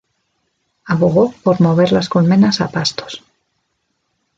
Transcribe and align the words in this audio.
Abogó 0.83 1.31
por 1.43 1.61
mover 1.61 1.91
las 1.91 2.09
colmenas 2.09 2.59
a 2.59 2.69
pastos. 2.69 3.21